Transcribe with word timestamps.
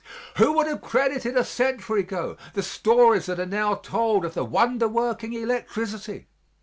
Who 0.37 0.53
would 0.53 0.65
have 0.65 0.81
credited 0.81 1.37
a 1.37 1.43
century 1.43 1.99
ago 1.99 2.35
the 2.55 2.63
stories 2.63 3.27
that 3.27 3.39
are 3.39 3.45
now 3.45 3.75
told 3.75 4.25
of 4.25 4.33
the 4.33 4.43
wonder 4.43 4.87
working 4.87 5.33
electricity? 5.33 6.25